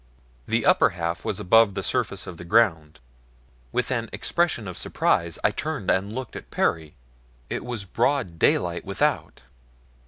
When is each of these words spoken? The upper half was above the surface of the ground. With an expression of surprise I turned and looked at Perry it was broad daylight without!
The 0.47 0.65
upper 0.65 0.89
half 0.97 1.23
was 1.23 1.39
above 1.39 1.75
the 1.75 1.83
surface 1.83 2.25
of 2.25 2.37
the 2.37 2.43
ground. 2.43 2.99
With 3.71 3.91
an 3.91 4.09
expression 4.11 4.67
of 4.67 4.75
surprise 4.75 5.37
I 5.43 5.51
turned 5.51 5.91
and 5.91 6.11
looked 6.11 6.35
at 6.35 6.49
Perry 6.49 6.95
it 7.51 7.63
was 7.63 7.85
broad 7.85 8.39
daylight 8.39 8.83
without! 8.83 9.43